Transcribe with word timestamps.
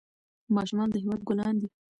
ماشومان 0.55 0.87
د 0.91 0.95
هېواد 1.03 1.21
ګلان 1.27 1.55
دي. 1.61 1.67